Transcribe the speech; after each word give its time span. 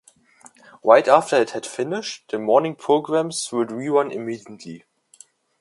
Right 0.83 1.07
after 1.07 1.35
it 1.35 1.51
had 1.51 1.63
finished, 1.63 2.31
the 2.31 2.39
morning 2.39 2.73
programmes 2.75 3.51
would 3.51 3.67
rerun 3.67 4.11
immediately. 4.11 4.83